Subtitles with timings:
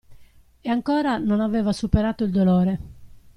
[0.61, 2.79] E ancora non aveva superato il dolore.